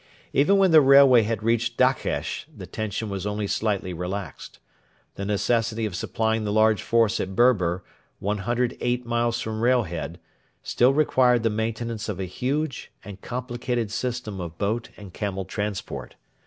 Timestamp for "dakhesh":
1.77-2.47